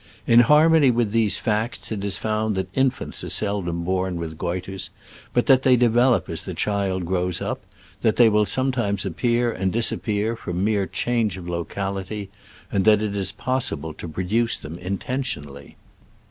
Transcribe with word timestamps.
In 0.25 0.39
harmony 0.39 0.89
with 0.89 1.11
these 1.11 1.37
facts 1.37 1.91
it 1.91 2.03
is 2.03 2.17
found 2.17 2.55
that 2.55 2.73
infants 2.75 3.23
are 3.23 3.29
seldom 3.29 3.83
born 3.83 4.15
with 4.15 4.35
goitres, 4.35 4.89
but 5.31 5.45
that 5.45 5.61
they 5.61 5.75
develop 5.75 6.27
as 6.27 6.41
the 6.41 6.55
child 6.55 7.05
grows 7.05 7.39
up, 7.39 7.61
that 8.01 8.15
they 8.15 8.27
will 8.27 8.47
sometimes 8.47 9.05
appear 9.05 9.51
and 9.51 9.71
disappear 9.71 10.35
from 10.35 10.63
mere 10.63 10.87
change 10.87 11.37
of 11.37 11.47
locality, 11.47 12.31
and 12.71 12.83
that 12.85 13.03
it 13.03 13.15
is 13.15 13.31
possible 13.31 13.93
to 13.93 14.07
produce 14.09 14.57
them 14.57 14.75
inten 14.77 15.19
tionally. 15.21 15.75